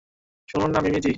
শুনুন 0.47 0.69
না, 0.71 0.79
মিমি 0.79 0.99
জি? 0.99 1.09